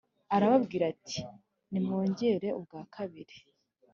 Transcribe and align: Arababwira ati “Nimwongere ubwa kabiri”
Arababwira 0.35 0.83
ati 0.93 1.19
“Nimwongere 1.71 2.47
ubwa 2.59 2.81
kabiri” 2.95 3.35